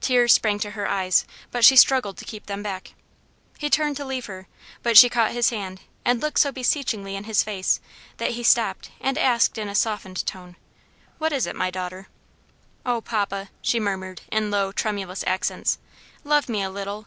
Tears 0.00 0.32
sprang 0.32 0.58
to 0.58 0.72
her 0.72 0.88
eyes, 0.88 1.24
but 1.52 1.64
she 1.64 1.76
struggled 1.76 2.16
to 2.16 2.24
keep 2.24 2.46
them 2.46 2.64
back. 2.64 2.94
He 3.58 3.70
turned 3.70 3.96
to 3.98 4.04
leave 4.04 4.26
her, 4.26 4.48
but 4.82 4.96
she 4.98 5.08
caught 5.08 5.30
his 5.30 5.50
hand, 5.50 5.82
and 6.04 6.20
looked 6.20 6.40
so 6.40 6.50
beseechingly 6.50 7.14
in 7.14 7.22
his 7.22 7.44
face, 7.44 7.78
that 8.16 8.32
he 8.32 8.42
stopped 8.42 8.90
and 9.00 9.16
asked 9.16 9.56
in 9.56 9.68
a 9.68 9.76
softened 9.76 10.26
tone, 10.26 10.56
"What 11.18 11.32
is 11.32 11.46
it, 11.46 11.54
my 11.54 11.70
daughter?" 11.70 12.08
"Oh, 12.84 13.00
papa!" 13.00 13.50
she 13.62 13.78
murmured 13.78 14.22
in 14.32 14.50
low, 14.50 14.72
tremulous 14.72 15.22
accents, 15.28 15.78
"love 16.24 16.48
me 16.48 16.60
a 16.60 16.70
little." 16.70 17.06